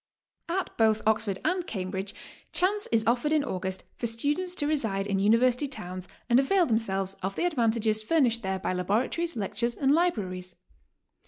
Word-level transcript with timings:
At 0.49 0.75
both 0.79 1.03
Oxford 1.05 1.37
and 1.45 1.67
Cambridge 1.67 2.15
chance 2.51 2.87
is 2.91 3.05
offered 3.05 3.31
in 3.31 3.43
August 3.43 3.83
for 3.99 4.07
students 4.07 4.55
to 4.55 4.65
reside 4.65 5.05
in 5.05 5.19
university 5.19 5.67
towns 5.67 6.07
and 6.27 6.39
avail 6.39 6.65
themselves 6.65 7.13
of 7.21 7.35
the 7.35 7.45
advantages 7.45 8.01
furnished 8.01 8.41
there 8.41 8.57
by 8.57 8.73
laboratories, 8.73 9.35
lectures 9.35 9.75
and 9.75 9.91
libraries. 9.93 10.55